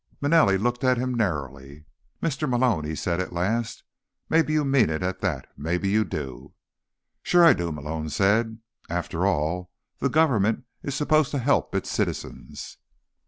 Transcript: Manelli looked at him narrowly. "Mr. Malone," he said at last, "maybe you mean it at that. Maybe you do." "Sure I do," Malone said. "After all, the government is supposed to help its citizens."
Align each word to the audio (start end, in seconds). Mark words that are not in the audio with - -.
Manelli 0.19 0.57
looked 0.57 0.83
at 0.83 0.97
him 0.97 1.13
narrowly. 1.13 1.85
"Mr. 2.23 2.49
Malone," 2.49 2.85
he 2.85 2.95
said 2.95 3.19
at 3.21 3.31
last, 3.31 3.83
"maybe 4.31 4.51
you 4.51 4.65
mean 4.65 4.89
it 4.89 5.03
at 5.03 5.21
that. 5.21 5.45
Maybe 5.55 5.89
you 5.89 6.03
do." 6.03 6.55
"Sure 7.21 7.45
I 7.45 7.53
do," 7.53 7.71
Malone 7.71 8.09
said. 8.09 8.57
"After 8.89 9.27
all, 9.27 9.69
the 9.99 10.09
government 10.09 10.63
is 10.81 10.95
supposed 10.95 11.29
to 11.29 11.37
help 11.37 11.75
its 11.75 11.91
citizens." 11.91 12.77